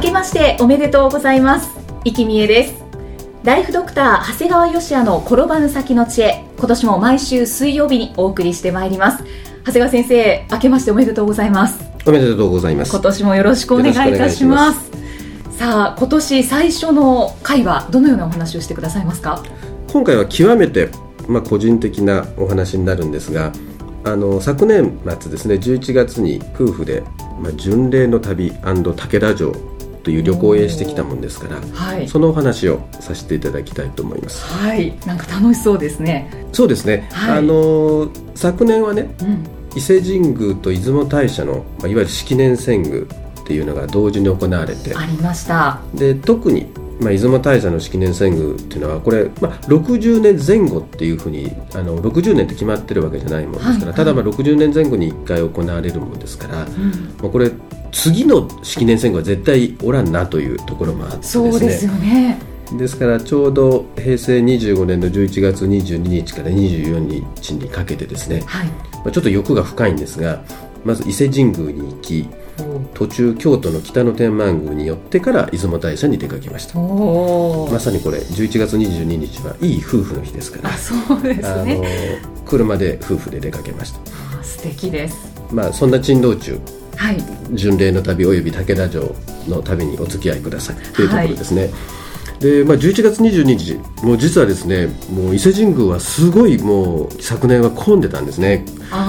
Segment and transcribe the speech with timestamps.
[0.00, 1.68] 明けましておめでとうございます。
[2.06, 2.82] 生きみえです。
[3.44, 6.46] ライフドクター長谷川芳也の転ばぬ先の知恵。
[6.56, 9.22] 今年も毎週水曜日にお送りしてまいります。
[9.66, 11.84] 長谷川先生明けましておめでとうございます。
[12.06, 12.92] おめでとうございます。
[12.92, 14.90] 今年もよろしくお願いいたします。
[15.58, 19.44] さあ今年最初の回はどのようなお話をしてくださいますか？
[19.92, 20.88] 今回は極めて、
[21.28, 23.52] まあ、個人的なお話になるんですが
[24.04, 27.02] あの昨年末ですね11月に夫婦で、
[27.38, 29.52] まあ、巡礼の旅武田城
[30.02, 34.44] という旅行へしてきたもんですから、はい、そのお話をさせていただきたいと思います。
[34.46, 34.98] はい。
[35.06, 36.46] なんか楽しそうですね。
[36.52, 39.60] そうですね、はい、あの昨年はね、うん。
[39.76, 45.80] 伊勢神宮と出雲大社の、まあ、いわゆる式年遷宮っていうのが同時に行われてありました。
[45.94, 46.66] で特に、
[47.00, 57.50] まあ、出雲大社の式年遷宮っていうのはこれ、まあ、60年前後っていうふうにあの60年って決まってるわけじゃないもんですから、はいはい、ただまあ60年前後に1回行われるもんですから、うん、まあ、これ
[57.92, 61.50] 次の式年遷宮は絶対おらんなというところもあってですね。
[61.50, 62.38] そうですよね。
[62.72, 68.74] ですからちょうど平成25年の11月22日から24日にかけてですね、はい、ま
[69.06, 70.42] あ、ちょっと欲が深いんですが
[70.84, 72.28] まず伊勢神宮に行き
[72.94, 76.78] 途中京都の北野天満宮に寄ってから出雲大社に出かけました。
[76.78, 80.76] まさにこれ11月22日はいい夫婦の日ですから。
[80.76, 82.20] そうですね。
[82.46, 84.00] 車で夫婦で出かけました。
[84.42, 85.16] 素敵です。
[85.50, 86.60] まあそんな珍道中
[87.00, 87.16] はい、
[87.52, 89.14] 巡礼の旅および武田城
[89.48, 90.76] の旅にお付き合いください。
[90.92, 91.70] というところですね、はい
[92.40, 98.64] で、まあ、11月22日もう実はですねもう伊勢神宮はすごいもう昨年は混んでたんですね。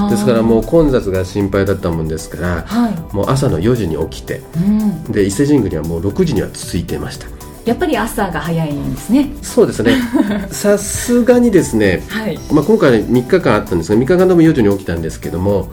[0.10, 7.28] ですからもう混雑が心配だったもんですから、はい、もう朝の4時に起きて、うん、で伊勢神宮にはもう6時には着いてました。
[7.64, 9.32] やっぱり朝が早いんですね。
[9.42, 9.96] そうですね。
[10.52, 15.70] さすがにですね、はい、まあ、今回3日間あったんですが3日間でも4時に起きたんですけども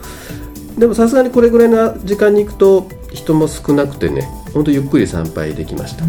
[0.79, 4.21] でもさすがにこれぐらいの時間に行くと人も少なくてね
[4.53, 6.05] 本当ゆっくり参拝できました。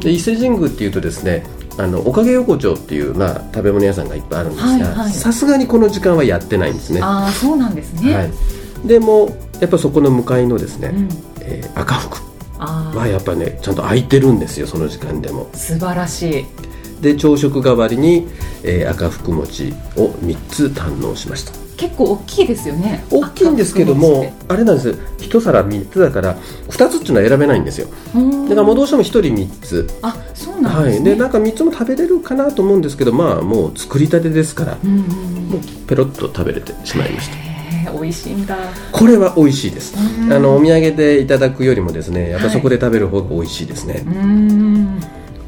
[0.00, 1.44] で伊勢神宮っていうとですね
[1.78, 7.00] あのおかげ横丁っていう、まあ、食べ物屋さんがいっぱいあるんですがさすがにこの時間はやってないんですね。
[7.02, 8.30] ああそうなんですね、はい、
[8.84, 11.08] でもやっぱそこの向かいのですね、うん、
[11.40, 12.18] えー、赤福
[12.58, 15.48] はやっぱねちゃんと空いてるんですよその時間でも。
[15.54, 16.46] 素晴らしい。
[17.00, 18.28] で朝食代わりに、
[18.62, 23.04] えー、赤福餅を3つ堪能しました結構大きいですよね。
[23.10, 24.96] 大きいんですけどもあれなんです。
[25.18, 26.36] 一皿3つだから
[26.68, 27.88] 2つっていうのは選べないんですよ。
[28.48, 29.90] だからもうどうしても1人3つ。
[30.00, 37.28] あそうなんです、ね、はい、でなんか3つも食べれるかなと思うんですけどまあもう作りたてですから、うんうん、もうペロッと食べれてしまいまし
[37.84, 37.92] た。
[37.92, 38.56] 美味しいんだ。
[38.92, 39.96] これは美味しいです。
[40.30, 44.98] あのお土産でいただくよりもですねやっぱそこで食べる方が美味しいですね、は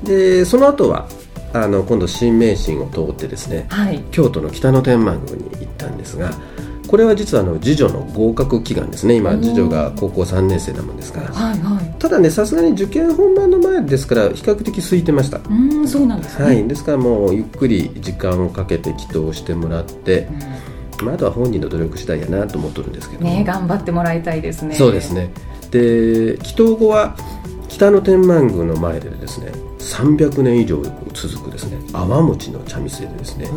[0.03, 1.07] い、でその後は
[1.55, 6.33] あの今度新名神を通ってですね、はい、京都の北野天満宮に行ったんですが
[6.89, 9.17] これは実はあの次女の合格祈願ですね。
[9.17, 15.39] 今次女が高校3年生なもんですから、はいはい、ただねさすがに受験本番の前ですから比較的空いてました。
[15.39, 20.29] うんそうなんです、ね、はい、ですからもうゆっくり時間をかけて祈祷してもらって、
[21.03, 24.75] まあ、あとは本人の努力次第やなと思っとるんですけどね頑張ってもらいたいですね。
[24.75, 25.31] そうですね。
[25.71, 27.17] で祈祷後は
[27.69, 29.51] 北野天満宮の前でですね
[29.85, 33.49] 300年以上続くですね泡餅の茶店でですね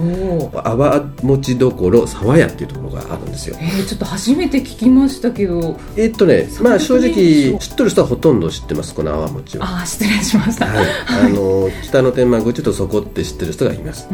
[0.54, 3.56] 泡餅どころ沢屋っていうところがあるんですよ。
[3.60, 5.80] えー、ちょっと初めて聞きましたけど。
[5.96, 9.80] えー、っとねまあ正直知ってる人はほとんど知ってますこの泡餅は。
[9.82, 14.08] あ失礼しました、はい、あの 北の天満宮ちょっとそこって知ってる人がいます。
[14.08, 14.14] こ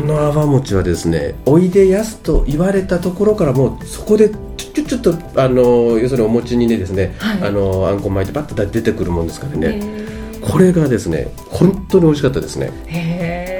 [0.00, 10.05] の泡餅はですねおいでやすと言われたところからもうそこでちょちょっとあの要するにお餅にねですね、はい、あのあんこ巻いてバッと出てくるもんですからね
[10.46, 12.70] これがですね本当に美味しかったですね。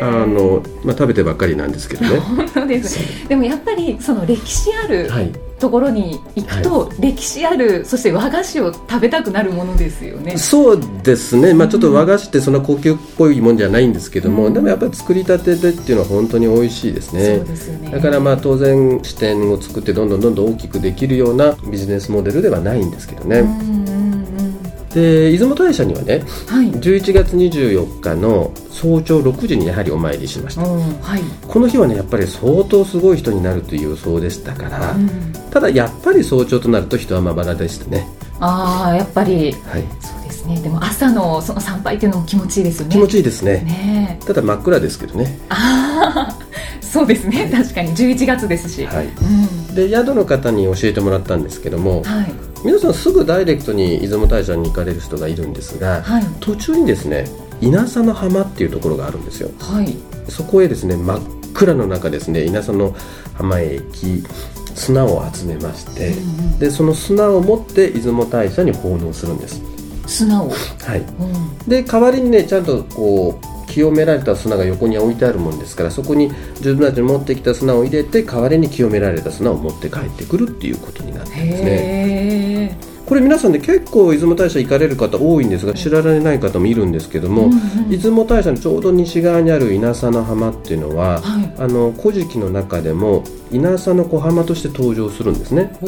[0.02, 2.18] あの、まあ、食べてばっかりなんですけどね。
[2.18, 10.36] 本当ですでもやっぱりその歴史ある、はい、ところに行くと、はい、歴史あるそして和菓子を食べたくなるものですよね。
[10.36, 17.38] そうですね、まあ、ちょっと和菓子ってそんな高級っぽいもんじゃないんですけども、うん、でもやっぱり作りたてでっていうのは本当に美味しいですね。
[17.38, 17.90] そうですよね。
[17.90, 23.95] だからまあ当然支店を作ってどんどんどんどん大きくできるようなビジネスモデルではないんですけどね、うん
[24.96, 38.08] で出雲大社にはね、はい、11月24日の早朝6時にやはりお参りしました、はい、この日はねやっぱり相当すごい人になるという予想でしたから、うん、ただやっぱり早朝となると人はまばらでしたね。
[38.40, 40.60] ああやっぱり、はい、そうですね。
[40.60, 42.94] でも朝のその参拝っていうのも気持ちいいですよね。
[42.94, 43.60] 気持ちいいですね。
[43.62, 44.20] ね。
[44.26, 45.38] ただ真っ暗ですけどね。
[45.50, 46.38] ああ
[46.80, 47.50] そうですね。
[47.52, 47.94] 確かに。
[47.94, 49.06] 11月ですし、はい。
[49.06, 52.32] うん、で宿の方に教えてもらったんですけども、はい、
[52.66, 57.26] 皆さんすぐダイレクトに出雲大社に行かれる人がいるんですが、はい、途中にですね
[57.60, 59.96] 稲佐の浜っていうところがあるんですよ、はい、
[60.28, 61.20] そこへですね真っ
[61.54, 62.96] 暗の中ですね稲佐の
[63.34, 64.24] 浜へ行き
[64.74, 69.62] 砂を集めまして、うんうん、でその砂を持って出雲大社に奉納するんです。
[70.06, 70.50] 砂を。
[70.50, 76.28] はい、うん、で代わりにねちゃんとこう清められた砂が横に置いてあるもんですからそこに
[76.60, 82.95] 自分たちの持ってきた砂を入れて代わりに清められた砂を持って帰ってくるっていうことになってますね。
[83.06, 93.22] これ皆さんね結構出雲大社行かれる方多いんですが知られない方もいるんですけども、うんうん、出雲大社のちょうど西側にある稲佐の浜っていうのは、はい、あの古事記の中でも
[93.52, 95.78] 稲佐の小浜として登場するんですね。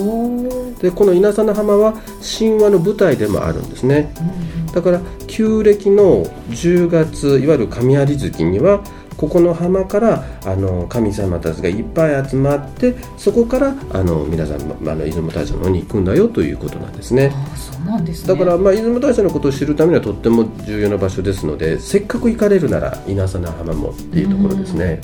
[0.80, 1.94] でこの稲佐の浜は
[2.38, 8.84] 神話の舞台でもあるんですね、うんうん、だから旧暦の10月いわゆる神有月には
[9.18, 17.32] ここの浜からあの神様たちがいっぱい集まってそこからあの皆さん、まあ、の出雲大社の方に行くんだよということなんですね。
[17.34, 25.00] あそうなんです、ね、だから、まあ、出雲大社のことを知るためにはとっても重要な場所ですのでせっかく行かれるなら稲佐の浜もっていうところですね。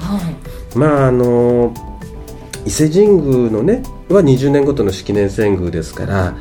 [0.00, 0.34] は
[0.74, 1.72] い、まああの
[2.66, 6.34] 伊勢神宮のねは20年ごとの式年遷宮ですから。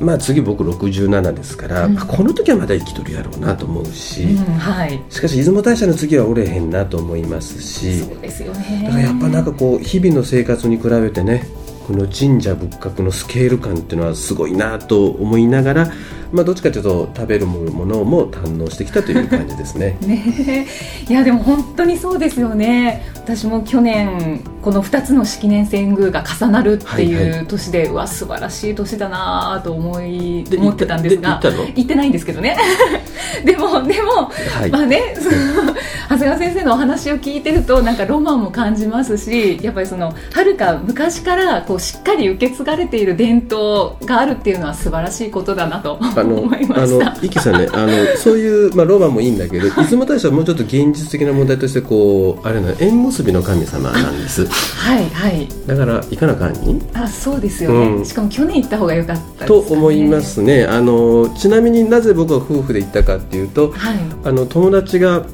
[0.00, 8.82] まあ、次僕67ですから、うん、この時はまだ生きとるやろうなと思うし、うんはい、しかし出雲大社の次はおれへんなと思いますしそうですよね。
[8.84, 11.46] だからやっぱなんかこう日々の生活に比べてね
[11.86, 15.92] この神社仏閣のスケール感っていうのはすごいなと思いながら、
[16.32, 19.98] まあ、どっちかというと食べるものも堪能してきたという感じですね。
[20.06, 20.66] ね。
[21.08, 23.02] いやでも本当にそうですよね。
[23.16, 27.86] 私も去年この2つの式年遷宮が重なるっていう年で、はい。
[27.88, 31.40] はい、うわ素晴らしい年だなと思い思ってたんですが
[31.74, 32.56] 行ってないんですけどね。
[33.44, 35.14] でもでも、はい、まあね
[36.10, 47.40] 長谷川先生のお話を聞いてるとなんかロマンも感じますしやっぱりそのはるか昔からこうしっかり受け継がれている伝統があるっていうのは素晴らしいことだなと思いました。
[47.40, 54.46] さんね、あの、そういう、まあ、ロマンもいいんだけど、出雲大社はもうちょっと現実的な問題として、こう、あれな、縁結びの神様なんです。
[54.50, 55.48] はい、はい。
[55.66, 56.82] だから、行かなかんに？
[56.94, 60.64] あ、そうですよね、うん、しかも、去年行った方が良かった、ね、と思いますね。
[60.64, 65.26] あの、ちなみになぜ僕は夫婦で行ったかっていうと、はい、あの、友達が。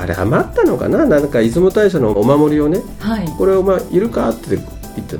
[0.00, 1.04] あれ余ったのかな？
[1.06, 4.30] なんか出雲大社のお守りをね、はい、これをまあいるか？
[4.30, 5.16] って言って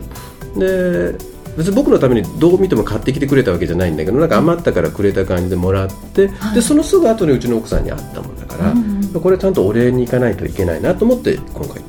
[0.57, 1.19] で
[1.57, 11.83] 別に僕のためにどう見ても買ってきてくれたわけじゃないんだけどなんか余ったからくれた感じでもらって、はい、でそのすぐ後にうちの奥さんに会ったもんだから、うんうん、これちゃんとお礼に行かないといけないなと思って今回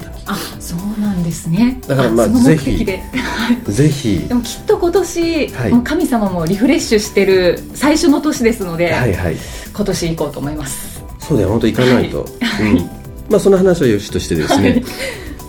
[1.29, 1.79] ですね。
[1.87, 4.19] だからまあぜひぜひ。
[4.27, 9.35] でもきっと今年、はい、神様もリフレッシュしてる最初の年ですので、はいはい、
[9.73, 11.03] 今年行こうと思います。
[11.19, 12.89] そうだよ本当行かないと、はい、うん、
[13.29, 14.83] まあその話はよしとしてですね、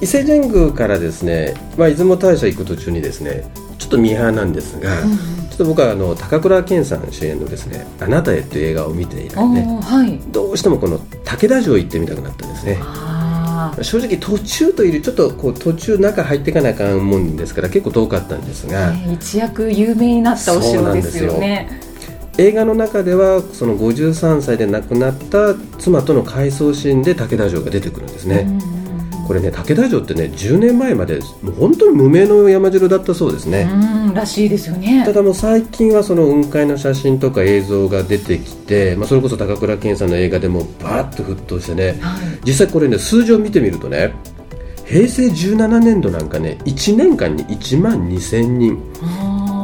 [0.02, 12.78] 伊勢神宮からですね、まあ、出雲大社行く途中にですねちょっとミーハーなんですが、うん、ちょっと僕はあの高倉健さん主演のですね「あなたへ」という映画を見て以来ね、はい、どうしてもこの武田城行ってみたくなったんですね
[13.82, 21.68] 正直途中というよりちょっとこう途中中入っていかなあかんもんですから結構遠かったんですが、えー、一躍有名になったお城ですよね。
[22.38, 28.79] 映画の中ではその53歳で亡くなった妻との回想シーンで武田城が出てくるんですね、うん
[29.30, 33.70] これね武田城ってね10年前までもう本当に無名の山城だったそうですね。
[34.12, 35.04] らしいですよね。
[35.06, 44.12] ただもう最近はその雲海の写真とか映像が出てきて、まあ、それこそ高倉健さんの映画でもバーッと沸騰してね、はい、実際これね数字を見てみるとね
[44.84, 48.82] 平成17年度なんかね1年間に1万2000人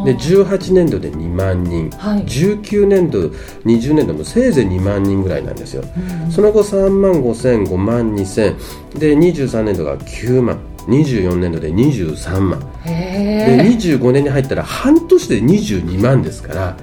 [0.04, 3.20] で18年度で2万人、はい、19年度
[3.64, 5.84] 20年度もせいぜい2万人ぐらいなんですよ、
[6.24, 10.58] うん、その後3万5000 5万2000で23年度が9万。
[10.86, 12.60] 24年度で23万。
[12.84, 16.76] で25年に入ったら半年で22万ですから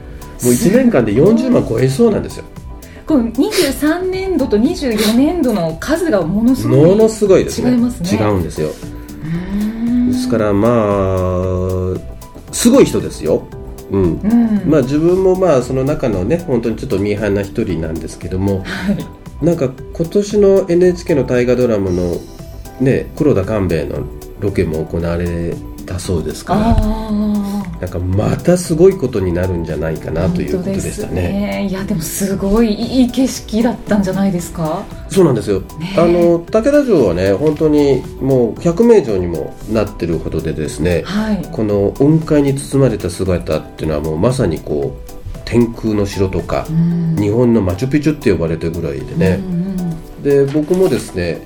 [0.44, 2.46] もう1年間で40万超えそうなんですよ。
[3.06, 6.90] この23年度と24年度の数がものすごい。
[6.90, 7.72] ものすごいですね。
[7.72, 8.10] 違いますね。
[8.12, 8.70] 違うんですよ。
[10.08, 11.73] ですからまあ
[12.64, 13.46] すごい人ですよ。
[13.92, 14.28] うん、う
[14.66, 22.16] ん、まあ自分もまあその中のね本当にちょっとミーハーな一人なんですけども、はい、なんか今年の NHK の大河ドラマの
[22.80, 24.06] ね黒田官兵衛の
[24.40, 25.54] ロケも行われ
[25.84, 26.82] たそうですから。
[27.80, 31.22] なんかまたすごいことになるんじゃないかなということでしたね、
[31.64, 34.86] ね、いやでもすごいいい景色だったんじゃないですか？
[35.10, 46.66] そうなんですよ、ね、あの武田城はね本当にもう100名城にもなってるほどでですね、はい、この雲海に包まれた姿っていうのはもうまさにこう天空の城とか、
[47.20, 49.40] 日本のマチュピチュって呼ばれてるぐらいでね、
[50.24, 51.42] で僕もですね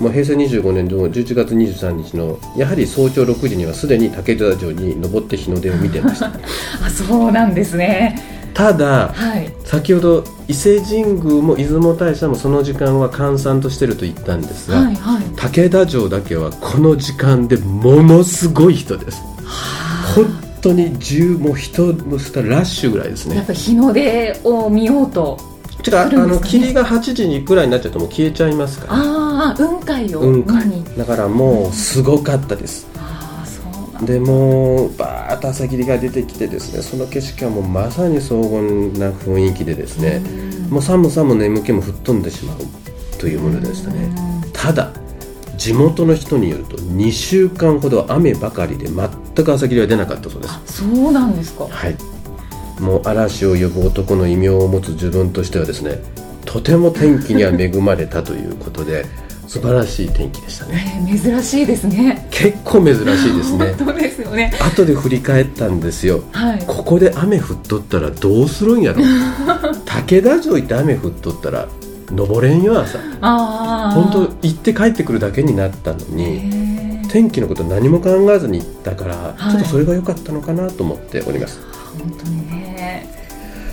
[0.00, 6.26] まあ、平成25年の11月23日のやはり早朝6時にはすでに武田城に登って日の出を見てました。
[6.84, 8.38] あそうなんですね。
[8.54, 19.22] ただ、はい、先ほど伊勢神宮も出雲大社もその時間は閑散としてると言ったんですが、はいはい、武田城だけはこの時間でものすごい人です。
[20.16, 20.26] 本
[20.60, 23.36] 当に10もう人もしたラッシュぐらいですね。
[23.36, 25.38] やっぱ日の出を見ようと
[25.86, 28.94] 違う、ね、あの霧が8時にくらいになっちゃうともう消えちゃいますから
[29.38, 30.84] ああ雲海を雲海。
[30.96, 33.62] だからもうすごかったです、うん、ああそ
[34.02, 40.22] うでもうバーッと朝霧が出てきてですねその景色はもうまさに荘厳な雰囲気でですね、
[40.70, 42.58] うもう寒さも眠気も吹っ飛んでしまう
[43.18, 44.10] というものでしたね、
[44.52, 44.92] ただ
[45.56, 49.08] 地元の人によると2週間ほど雨ばかりで全
[49.44, 50.84] く朝霧は出なかったそうです。
[50.84, 51.64] そうなんですか。
[51.64, 51.96] はい。
[52.80, 55.98] もう嵐を呼ぶ男の異名を持つ自分としてはですね
[56.44, 59.04] とても天気には恵まれたということで
[59.48, 62.28] 素晴らしい天気でしたね、えー、珍しいですね。
[62.30, 63.04] 結構珍しい
[63.36, 63.72] ですね。
[63.78, 64.52] 本当ですよね。
[64.60, 69.02] 後で振り返ったんですよ、はい、ここで雨降っとったらどうするんやろ。
[69.86, 71.66] 武田城行って雨降っとったら
[72.10, 72.98] 登れんよ朝。
[73.94, 81.58] 本当行って帰ってくるだけになったのに天気のこと何も考えずに行ったから、はい、ちょっとそれが良かったのかなと思っております。
[81.98, 83.08] 本当にね。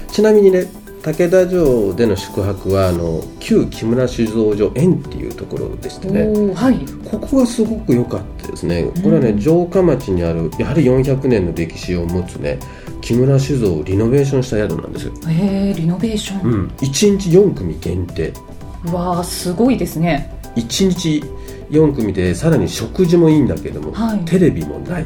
[0.10, 0.68] ちなみにね
[1.06, 8.92] 武田城での宿泊はあの旧木村酒造所園っていうところでしてね、はい、ここがすごく良かったですね。
[9.04, 12.58] これはね城下町にあるやはり400年の歴史を持つね
[13.02, 15.14] 木村酒造をリノベーションした宿なんですよ。
[15.30, 18.34] へえリノベーション、うん、1日4組限定。
[18.86, 20.34] うわすごいですね。
[20.56, 21.24] 1日
[21.70, 25.06] 4組でさらに食事もいいんだけども、はい、テレビもない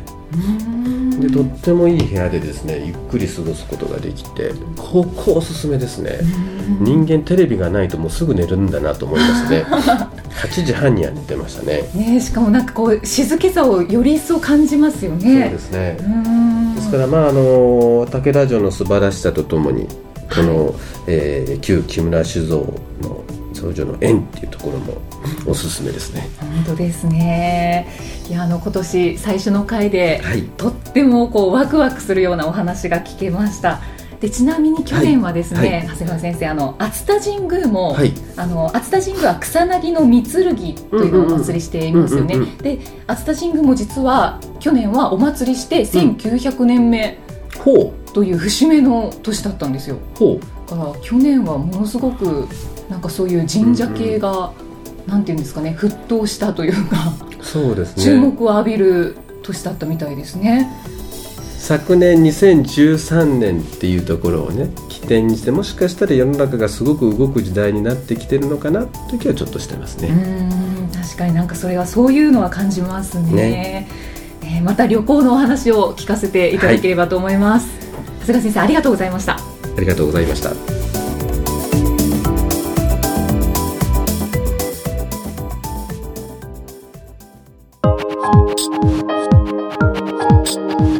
[1.19, 6.19] でとってもいい部屋でですねゆっくり過ごすことができてここおすすめですね。
[6.79, 9.65] 人間テレビがないともうすぐ寝るんだなと思いますね。
[10.39, 11.89] 8時半には寝てましたね。
[11.93, 15.19] ねしかもなんかこう静けさをより一層感じますよね。
[15.19, 15.97] そうですね。
[16.75, 19.87] ですからまああの武田城の素晴らしさとともに
[20.33, 20.75] この、はい、
[21.07, 23.23] えー、旧木村酒造の
[23.59, 24.93] 少女の縁っていうところも
[25.45, 26.29] おすすめですね。
[26.39, 27.87] 本当ですね。
[28.29, 33.81] いやあの今年最初の回で、はい、とってもこうワクワクするようなお話が聞けました。
[34.21, 42.35] でちなみに去年はですね、はいはい、長谷川先生あの熱田神宮も、はい、あの熱田神宮は草薙の三剣というのをお祭りしていますよね。
[42.61, 47.17] で熱田神宮も実は去年はお祭りして1900年目、
[48.13, 49.97] という節目の年だったんですよ。
[50.15, 52.47] ほうだから去年はものすごく
[52.89, 58.03] なんかそういう神社系が、うんうん、なんていうんですかね沸騰したというかそうですね。
[58.03, 60.69] 注目を浴びる年だったみたいですね。
[61.57, 70.09] 昨年2013年っていうところをね起点にしてもしかしたら世の中がすごく動く時代になってきてるのかなという気はちょっとしてますね。
[70.09, 73.31] うん確かになんかそれはそういうのは感じますね。
[73.31, 73.87] ね、
[74.41, 79.33] えー、また旅行のお話を聞かせていただければと思います、はい、長谷川先生ありがとうございました。
[79.35, 79.39] あ
[79.79, 80.78] りがとうございました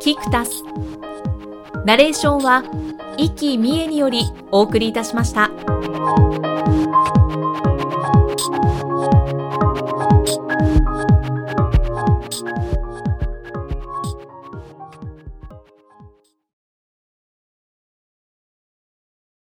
[0.00, 0.64] キクタス
[1.84, 2.64] ナレーションは
[3.18, 5.50] 生きみえによりお送りいたしました。